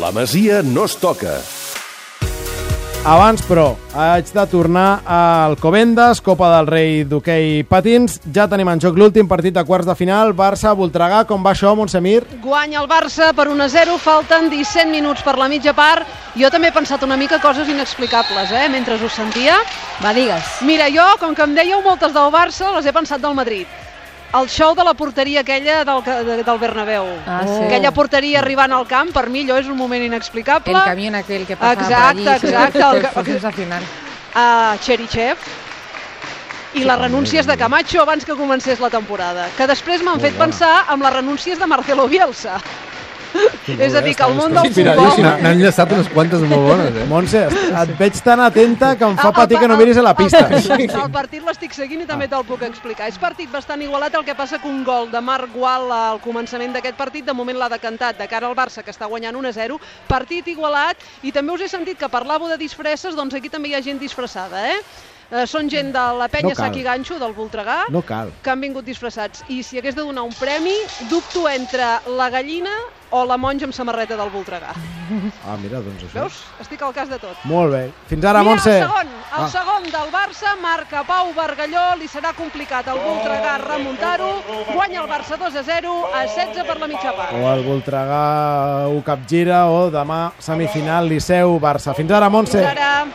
[0.00, 1.38] La Masia no es toca.
[3.06, 8.18] Abans, però, haig de tornar al Covendes, Copa del Rei d'hoquei patins.
[8.34, 10.34] Ja tenim en joc l'últim partit de quarts de final.
[10.36, 12.26] Barça-Voltregà, com va això, Montsemir?
[12.42, 16.04] Guanya el Barça per 1 a 0, falten 17 minuts per la mitja part.
[16.36, 19.62] Jo també he pensat una mica coses inexplicables, eh, mentre us sentia.
[20.02, 20.60] Va, digues.
[20.66, 23.85] Mira, jo, com que em dèieu moltes del Barça, les he pensat del Madrid.
[24.40, 27.04] El show de la porteria aquella del, de- del Bernabéu.
[27.26, 27.64] Ah, sí.
[27.64, 30.72] Aquella porteria arribant al camp, per mi allò és un moment inexplicable.
[30.74, 32.46] El camión aquel que pasa Exacte, por allí.
[32.46, 33.82] exacte, el ca- Fue sensacional.
[34.34, 35.38] a Cherichev
[36.74, 40.84] i les renúncies de Camacho abans que comencés la temporada, que després m'han fet pensar
[40.92, 42.58] amb les renúncies de Marcelo Bielsa.
[43.86, 45.22] És a dir, que el món del futbol...
[45.22, 47.06] N'ha- N'han llançat unes quantes molt bones, eh?
[47.10, 47.42] Montse,
[47.82, 50.44] et veig tan atenta que em fa El- patir que no miris a la pista.
[50.48, 53.08] El, el partit l'estic seguint i també te'l puc explicar.
[53.10, 56.72] És partit bastant igualat, el que passa que un gol de Marc Gual al començament
[56.76, 59.78] d'aquest partit de moment l'ha decantat de cara al Barça, que està guanyant 1-0.
[60.08, 63.74] Partit igualat, i també us he sentit que parlàveu de disfresses, doncs aquí també hi
[63.78, 64.80] ha gent disfressada, eh?
[65.28, 66.66] Eh, són gent de la penya No cal.
[66.68, 68.30] Sac i Ganxo, del Voltregà, No cal.
[68.42, 69.42] que han vingut disfressats.
[69.48, 70.74] I si hagués de donar un premi,
[71.10, 71.84] dubto entre
[72.16, 72.70] la gallina
[73.10, 74.70] o la monja amb samarreta del Voltregà.
[75.46, 76.12] Ah, mira, doncs això.
[76.20, 76.38] Veus?
[76.60, 77.36] Estic al cas de tot.
[77.44, 77.90] Molt bé.
[78.08, 78.78] Fins ara, Mira, Montse.
[78.78, 79.48] el segon, el Ah.
[79.48, 84.30] segon del Barça, marca Pau Bargalló, li serà complicat al Voltregà remuntar-ho,
[84.74, 87.32] guanya el Barça 2 a 0, a 16 per la mitja part.
[87.34, 91.94] O el Voltregà ho capgira o demà semifinal Liceu-Barça.
[91.94, 92.58] Fins ara, Montse.
[92.58, 93.06] Fins ara.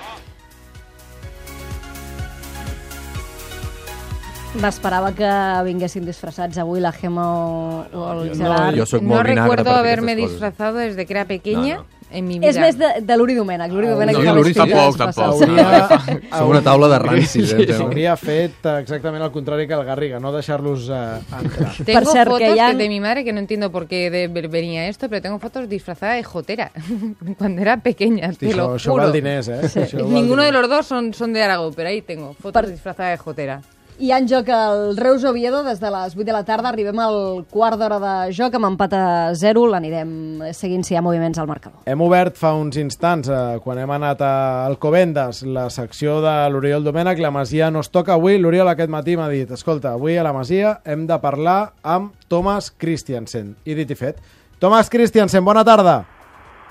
[4.59, 5.27] M'esperava que
[5.63, 8.75] vinguessin disfressats avui la Gemma o, o el No, Gerard.
[8.75, 12.37] jo sóc No molt vinagre recuerdo haberme disfrazado desde que era pequeña No, en mi
[12.37, 12.49] vida.
[12.51, 13.71] És més de, de l'Uri Domènec.
[13.71, 15.23] L'Uri Domènec no, fa l'Uri tampoc, tampoc.
[15.23, 16.01] Hauria,
[16.37, 17.65] Som una taula de rancis, eh?
[17.69, 17.85] Teo?
[17.85, 20.99] hauria fet eh, exactament el contrari que el Garriga, no deixar-los eh,
[21.39, 21.71] entrar.
[21.87, 24.09] Tengo Per cert, que fotos hi ha- de mi madre que no entiendo por qué
[24.11, 26.73] de- venía esto, pero tengo fotos disfrazada de jotera
[27.37, 29.03] cuando era pequeña, Hosti, te lo això, això juro.
[29.05, 29.61] val diners, eh?
[29.63, 30.67] Això val Ninguno de diners.
[30.67, 33.61] los dos son, son de Aragó, pero ahí tengo fotos Per- disfrazada de jotera.
[34.01, 36.71] Hi ha en joc el Reus Oviedo des de les 8 de la tarda.
[36.71, 39.01] Arribem al quart d'hora de joc amb empat a
[39.37, 39.67] 0.
[39.69, 41.83] L'anirem seguint si hi ha moviments al marcador.
[41.85, 46.81] Hem obert fa uns instants, eh, quan hem anat a Alcobendas, la secció de l'Oriol
[46.83, 47.21] Domènech.
[47.21, 48.39] La Masia no es toca avui.
[48.41, 52.71] L'Oriol aquest matí m'ha dit, escolta, avui a la Masia hem de parlar amb Thomas
[52.71, 53.53] Christiansen.
[53.65, 54.17] I dit i fet.
[54.57, 55.99] Thomas Christiansen, bona tarda.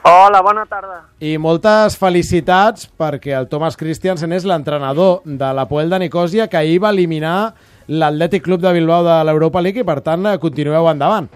[0.02, 1.02] Hola, bona tarda.
[1.20, 6.56] I moltes felicitats perquè el Thomas Christiansen és l'entrenador de la Poel de Nicosia que
[6.56, 7.52] ahir va eliminar
[7.88, 11.28] l'Atlètic Club de Bilbao de l'Europa League i per tant continueu endavant.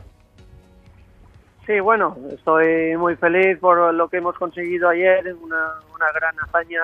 [1.66, 6.82] Sí, bueno, estoy muy feliz por lo que hemos conseguido ayer, una, una gran hazaña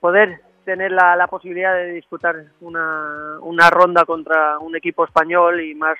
[0.00, 5.74] poder tener la, la posibilidad de disputar una, una ronda contra un equipo español y
[5.74, 5.98] más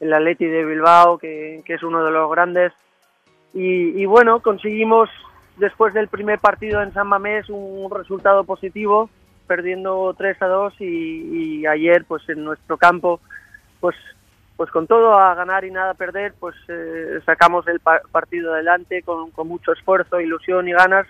[0.00, 2.72] el Atleti de Bilbao, que, que es uno de los grandes.
[3.54, 5.08] Y, y bueno, conseguimos
[5.56, 9.08] después del primer partido en San Mamés un resultado positivo,
[9.46, 13.20] perdiendo 3 a 2 y, ayer pues en nuestro campo
[13.80, 13.94] pues
[14.56, 18.54] pues con todo a ganar y nada a perder, pues eh, sacamos el pa- partido
[18.54, 21.08] adelante con, con mucho esfuerzo, ilusión y ganas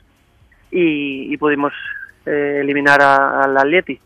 [0.71, 1.72] y, y pudimos
[2.25, 4.00] eh, eliminar a- al Atleti.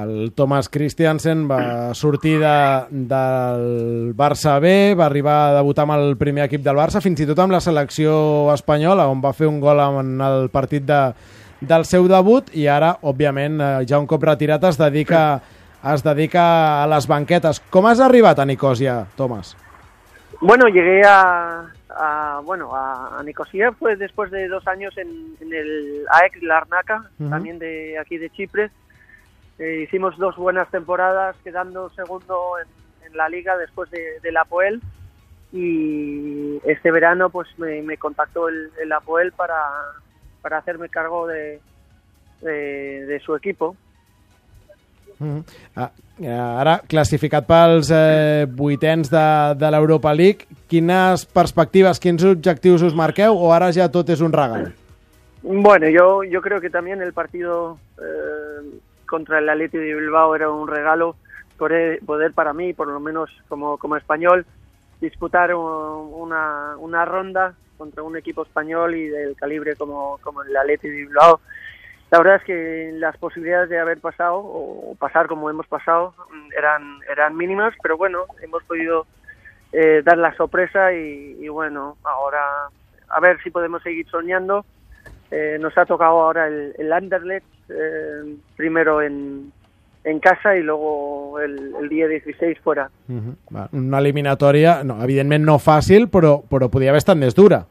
[0.00, 2.56] El Thomas Christiansen va sortir de,
[2.90, 7.26] del Barça B, va arribar a debutar amb el primer equip del Barça, fins i
[7.28, 11.00] tot amb la selecció espanyola, on va fer un gol en el partit de,
[11.60, 15.22] del seu debut, i ara, òbviament, eh, ja un cop retirat es dedica,
[15.94, 16.46] es dedica
[16.82, 17.62] a les banquetes.
[17.70, 19.56] Com has arribat a Nicosia, Thomas?
[20.40, 21.64] Bueno, llegué a,
[21.96, 25.08] a, bueno a, a Nicosia fue después de dos años en,
[25.40, 27.30] en el AEK Larnaca, Ujú.
[27.30, 28.70] también de aquí de Chipre.
[29.58, 34.80] Eh, hicimos dos buenas temporadas, quedando segundo en, en la liga después de, del Apoel.
[35.52, 39.56] Y este verano pues me, me contactó el, el Apoel para,
[40.42, 41.60] para hacerme cargo de,
[42.42, 43.76] de, de su equipo.
[45.18, 45.38] Mm.
[45.76, 45.90] Ah,
[46.20, 52.96] eh, ara, classificat pels eh, vuitens de, de l'Europa League, quines perspectives, quins objectius us
[52.96, 54.74] marqueu o ara ja tot és un regal?
[55.40, 58.76] Bueno, yo, yo creo que también el partido eh,
[59.06, 61.16] contra el Atleti de Bilbao era un regalo
[61.56, 64.44] poder, poder para mí, por lo menos como, como español,
[65.00, 70.56] disputar un- una, una ronda contra un equipo español y del calibre como, como el
[70.56, 71.40] Atleti de Bilbao.
[72.10, 76.14] La verdad es que las posibilidades de haber pasado o pasar como hemos pasado
[76.56, 79.06] eran, eran mínimas, pero bueno, hemos podido
[79.72, 82.40] eh, dar la sorpresa y, y bueno, ahora
[83.08, 84.64] a ver si podemos seguir soñando.
[85.32, 89.52] Eh, nos ha tocado ahora el, el Anderlecht, eh, primero en,
[90.04, 92.90] en casa y luego el, el día 16 fuera.
[93.08, 93.68] Uh -huh.
[93.72, 97.66] Una eliminatòria, no, evidentment no fàcil, però, però podia haver estat més dura.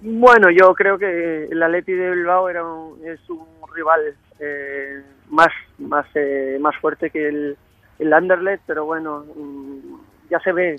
[0.00, 3.44] Bueno, yo creo que el Atleti de Bilbao era un- es un
[3.74, 4.00] rival
[4.40, 5.48] eh, más
[5.78, 7.56] más eh, más fuerte que el,
[7.98, 10.76] el Anderlecht, pero bueno, mm, ya se ve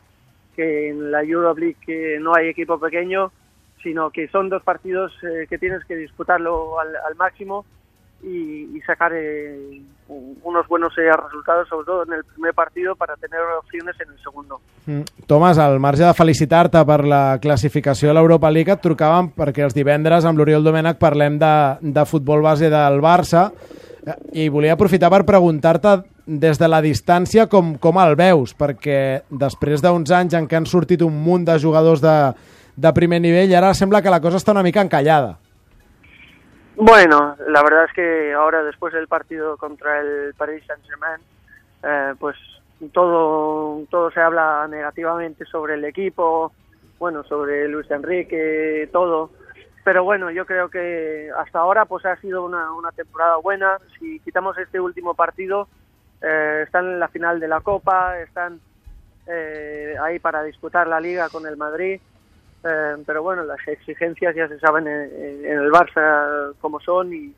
[0.56, 3.32] que en la Europa League que no hay equipo pequeño,
[3.84, 7.66] sino que son dos partidos eh, que tienes que disputarlo al, al máximo
[8.24, 13.16] y, y sacar eh, unos buenos eh, resultados, sobre todo en el primer partido, para
[13.16, 14.60] tener opciones en el segundo.
[14.86, 15.26] Mm.
[15.30, 19.78] Tomàs, al marge de felicitar-te per la classificació a l'Europa League, et trucàvem perquè els
[19.78, 25.12] divendres amb l'Oriol Domènech parlem de, de futbol base del Barça eh, i volia aprofitar
[25.14, 26.00] per preguntar-te
[26.30, 30.70] des de la distància com, com el veus, perquè després d'uns anys en què han
[30.70, 32.18] sortit un munt de jugadors de,
[32.78, 35.38] de primer nivell, ara sembla que la cosa està una mica encallada.
[36.82, 41.20] Bueno, la verdad es que ahora después del partido contra el Paris Saint-Germain,
[41.84, 42.38] eh, pues
[42.94, 46.54] todo, todo se habla negativamente sobre el equipo,
[46.98, 49.30] bueno, sobre Luis Enrique, todo.
[49.84, 53.78] Pero bueno, yo creo que hasta ahora pues ha sido una, una temporada buena.
[54.00, 55.68] Si quitamos este último partido,
[56.22, 58.62] eh, están en la final de la Copa, están
[59.28, 62.00] eh, ahí para disputar la Liga con el Madrid.
[62.64, 67.34] Eh, pero bueno, las exigencias ya se saben en, en el Barça cómo son y,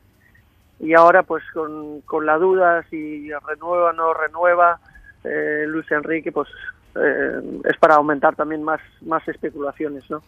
[0.80, 4.78] y ahora pues con, con la duda si renueva o no renueva
[5.24, 6.48] eh, Luis Enrique pues
[6.96, 10.22] eh, es para aumentar también más, más especulaciones, ¿no?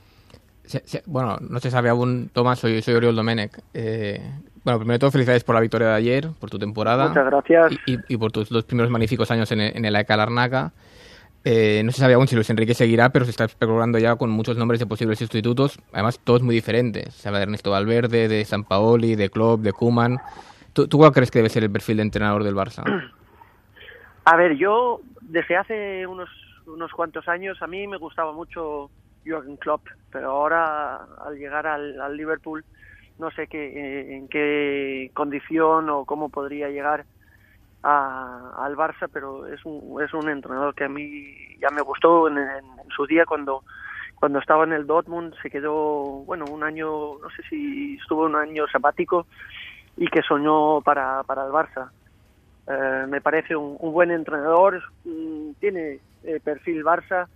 [0.65, 3.53] Se- se- bueno, no se sabe aún, Tomás, soy, soy Oriol Domenech.
[3.75, 4.19] Eh,
[4.65, 7.09] bueno, primero de todo, felicidades por la victoria de ayer, por tu temporada.
[7.09, 7.73] Muchas gracias.
[7.87, 10.73] Y, y- y por tus dos primeros magníficos años en el, en el AEK Larnaca.
[11.45, 14.31] Eh, no se sabe aún si Luis Enrique seguirá, pero se está especulando ya con
[14.31, 17.15] muchos nombres de posibles sustitutos, además todos muy diferentes.
[17.15, 20.17] Se habla de Ernesto Valverde, de San Paoli, de Klopp, de Kuman.
[20.73, 22.83] ¿Tú, ¿Tú cuál crees que debe ser el perfil de entrenador del Barça?
[24.27, 26.31] A ver, yo desde hace unos,
[26.67, 28.91] unos cuantos años a mí me gustaba mucho
[29.23, 30.97] Jürgen Klopp, pero ahora
[31.27, 32.65] al llegar al, al Liverpool
[33.19, 37.05] no sé qué, eh, en qué condición o cómo podría llegar
[37.85, 42.29] a- al Barça, pero es un, es un entrenador que a mí ya me gustó
[42.29, 42.39] en,
[42.97, 43.65] su día cuando
[44.17, 46.87] cuando estaba en el Dortmund se quedó bueno un año
[47.21, 49.27] no sé si estuvo un año sabático
[49.97, 51.93] y que soñó para, para el Barça
[52.67, 54.83] Eh, me parece un, un buen entrenador,
[55.61, 57.29] tiene eh, perfil Barça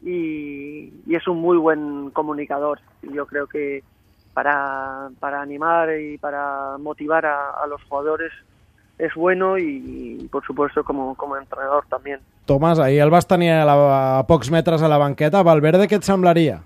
[0.00, 2.80] y, es un muy buen comunicador.
[3.02, 3.84] Yo creo que
[4.34, 8.32] para, para animar y para motivar a los jugadores
[9.02, 12.20] es bueno y, y, por supuesto como, como entrenador también.
[12.46, 15.42] Tomàs, ahir el vas tenir a, la, a pocs metres a la banqueta.
[15.42, 16.60] Valverde, què et semblaria?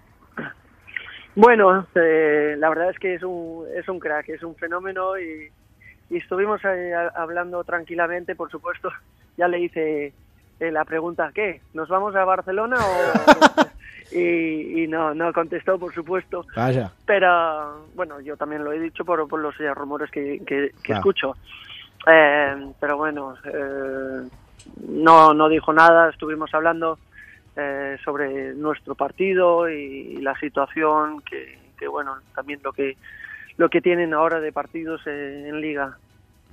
[1.34, 5.50] Bueno, eh, la verdad es que es un, es un crack, es un fenómeno y,
[6.10, 8.90] y estuvimos eh, hablando tranquilamente, por supuesto.
[9.38, 10.14] Ya le hice
[10.60, 11.60] eh, la pregunta, ¿qué?
[11.74, 13.04] ¿Nos vamos a Barcelona o...?
[14.10, 16.46] y, y no, no contestó, por supuesto.
[17.04, 20.72] Pero bueno, yo también lo he dicho por, por los eh, rumores que, que- que
[20.82, 21.00] Claro.
[21.00, 21.36] escucho.
[22.06, 24.28] Eh, pero bueno, eh,
[24.88, 26.98] no, no dijo nada, estuvimos hablando
[27.56, 32.96] eh, sobre nuestro partido y, la situación que, que, bueno, también lo que
[33.56, 35.96] lo que tienen ahora de partidos eh, en liga.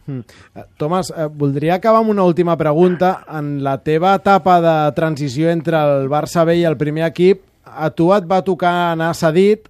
[0.05, 0.19] Mm.
[0.55, 3.23] Eh, Tomàs, eh, voldria acabar amb una última pregunta.
[3.27, 7.89] En la teva etapa de transició entre el Barça B i el primer equip, a
[7.92, 9.69] tu et va tocar anar cedit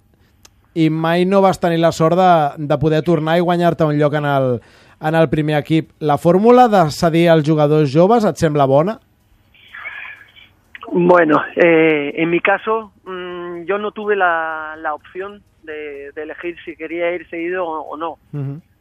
[0.73, 2.31] i mai no vas tenir la sort de,
[2.65, 4.47] de poder tornar i guanyar-te un lloc en el,
[5.03, 5.91] en el primer equip.
[5.99, 8.99] La fórmula de cedir als jugadors joves et sembla bona?
[10.91, 16.55] Bueno, eh, en mi caso, mm, yo no tuve la, la opción de, de elegir
[16.63, 18.17] si quería ir seguido o, o no.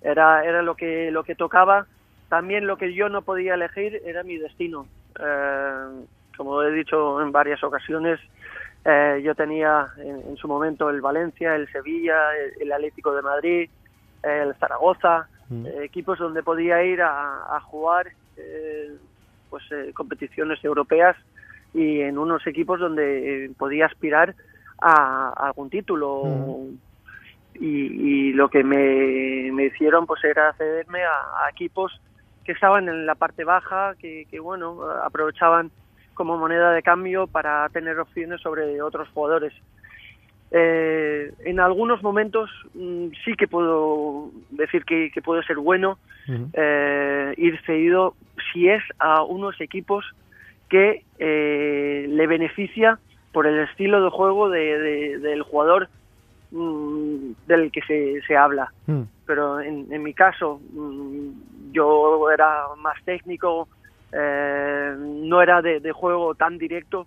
[0.02, 1.86] Era, era lo que lo que tocaba.
[2.28, 4.86] También lo que yo no podía elegir era mi destino.
[5.18, 6.04] Eh,
[6.36, 8.18] como he dicho en varias ocasiones,
[8.84, 13.22] eh, yo tenía en, en su momento el Valencia, el Sevilla, el, el Atlético de
[13.22, 13.70] Madrid,
[14.22, 15.28] el Zaragoza,
[15.66, 18.96] eh, equipos donde podía ir a, a jugar eh,
[19.50, 21.16] pues eh, competiciones europeas
[21.74, 24.34] y en unos equipos donde eh, podía aspirar
[24.80, 26.66] a, a algún título.
[27.54, 31.92] Y, y lo que me, me hicieron pues era cederme a, a equipos
[32.44, 35.70] que estaban en la parte baja que, que bueno aprovechaban
[36.14, 39.52] como moneda de cambio para tener opciones sobre otros jugadores
[40.54, 45.98] eh, en algunos momentos mm, sí que puedo decir que, que puede ser bueno
[46.52, 48.14] eh, ir cedido
[48.52, 50.04] si es a unos equipos
[50.68, 52.98] que eh, le beneficia
[53.32, 55.88] por el estilo de juego de- de- del jugador
[56.50, 58.70] mm, del que se, se habla.
[59.24, 63.68] Pero en, en mi caso, mm, yo era más técnico,
[64.12, 67.06] eh, no era de, de juego tan directo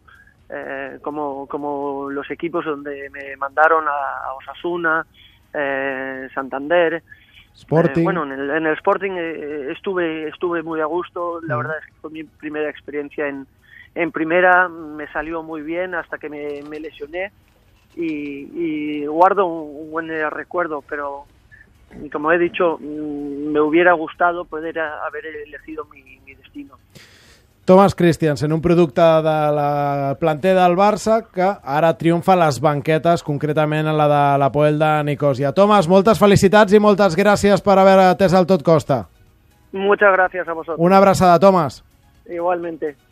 [0.49, 5.05] eh, como, como los equipos donde me mandaron a, Osasuna,
[5.53, 7.01] eh, Santander.
[7.55, 8.01] Sporting.
[8.01, 11.39] Eh, bueno, en el, en el Sporting eh, estuve, estuve muy a gusto.
[11.41, 13.47] La verdad es que fue mi primera experiencia en,
[13.95, 14.67] en primera.
[14.67, 17.31] Me salió muy bien hasta que me, me lesioné.
[17.95, 21.25] Y, y guardo un, un buen recuerdo, pero
[22.11, 26.19] como he dicho, mm, me hubiera gustado poder haber elegido mi.
[27.65, 33.23] Thomas Christiansen, un producte de la planter del Barça que ara triomfa a les banquetes,
[33.25, 35.51] concretament a la de la Poel de Nicosia.
[35.51, 39.07] Thomas, moltes felicitats i moltes gràcies per haver atès el tot costa.
[39.73, 40.77] Muchas gracias a vosotros.
[40.79, 41.83] Una abraçada, Thomas.
[42.29, 42.95] Igualmente.